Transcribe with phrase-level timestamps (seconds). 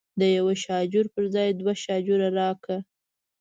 [0.19, 2.77] د یوه شاجور پر ځای دوه شاجوره راکړي.